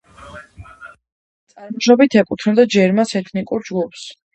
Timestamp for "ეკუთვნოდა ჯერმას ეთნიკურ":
2.25-3.73